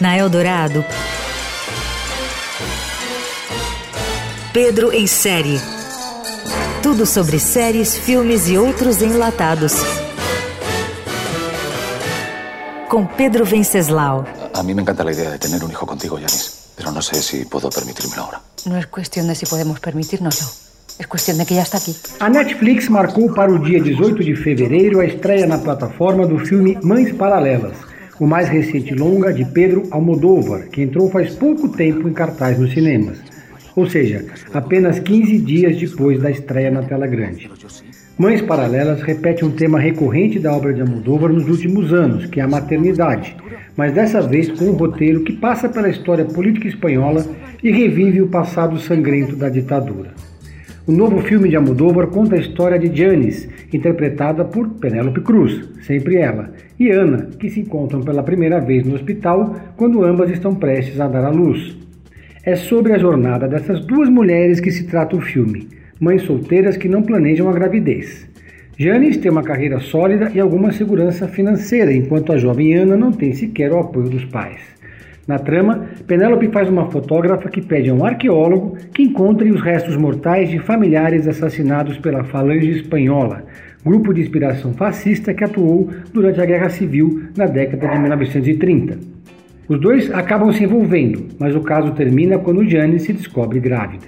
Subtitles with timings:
[0.00, 0.84] Na Eldorado,
[4.52, 5.60] Pedro em série.
[6.82, 9.72] Tudo sobre séries, filmes e outros enlatados.
[12.88, 14.24] Com Pedro Venceslau.
[14.54, 17.22] A mí me encanta la idea de tener un hijo contigo, Yanis, pero no sé
[17.22, 18.40] si puedo permitírmelo ahora.
[18.64, 20.65] No es cuestión de si podemos permitírnoslo.
[21.04, 21.78] Cuestión de que está.
[22.20, 26.78] A Netflix marcou para o dia 18 de fevereiro a estreia na plataforma do filme
[26.82, 27.76] Mães Paralelas,
[28.18, 32.72] o mais recente longa de Pedro Almodóvar, que entrou faz pouco tempo em cartaz nos
[32.72, 33.18] cinemas.
[33.76, 37.50] Ou seja, apenas 15 dias depois da estreia na tela grande.
[38.18, 42.42] Mães Paralelas repete um tema recorrente da obra de Almodóvar nos últimos anos, que é
[42.42, 43.36] a maternidade,
[43.76, 47.24] mas dessa vez com um roteiro que passa pela história política espanhola
[47.62, 50.14] e revive o passado sangrento da ditadura.
[50.88, 56.14] O novo filme de Almodóvar conta a história de Janis, interpretada por Penélope Cruz, sempre
[56.14, 61.00] ela, e Ana, que se encontram pela primeira vez no hospital quando ambas estão prestes
[61.00, 61.76] a dar à luz.
[62.44, 65.66] É sobre a jornada dessas duas mulheres que se trata o filme,
[65.98, 68.28] mães solteiras que não planejam a gravidez.
[68.78, 73.32] Janis tem uma carreira sólida e alguma segurança financeira, enquanto a jovem Ana não tem
[73.32, 74.60] sequer o apoio dos pais.
[75.26, 79.96] Na trama, Penélope faz uma fotógrafa que pede a um arqueólogo que encontre os restos
[79.96, 83.44] mortais de familiares assassinados pela Falange Espanhola,
[83.84, 88.98] grupo de inspiração fascista que atuou durante a Guerra Civil na década de 1930.
[89.68, 94.06] Os dois acabam se envolvendo, mas o caso termina quando Jane se descobre grávida.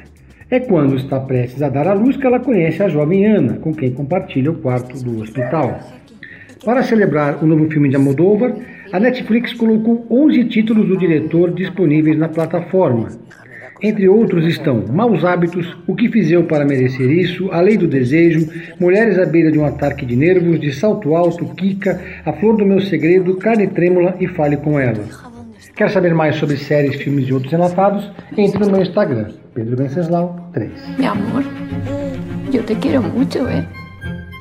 [0.49, 3.75] É quando está prestes a dar à luz que ela conhece a jovem Ana, com
[3.75, 5.81] quem compartilha o quarto do hospital.
[6.65, 8.55] Para celebrar o novo filme de Almodóvar,
[8.93, 13.09] a Netflix colocou 11 títulos do diretor disponíveis na plataforma.
[13.81, 17.87] Entre outros estão Maus Hábitos, O que Fiz Eu para Merecer Isso, A Lei do
[17.87, 18.49] Desejo,
[18.81, 22.67] Mulheres à Beira de um Ataque de Nervos, De Salto Alto, Kika, A Flor do
[22.67, 25.05] Meu Segredo, Carne Trêmula e Fale com Ela.
[25.77, 28.11] Quer saber mais sobre séries, filmes e outros enlatados?
[28.37, 30.73] Entre no meu Instagram, Pedro Venceslau 3.
[30.99, 31.45] Meu amor,
[32.53, 33.65] eu te quero muito, eh?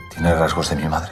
[0.09, 1.11] Tiene rasgos de minha madre.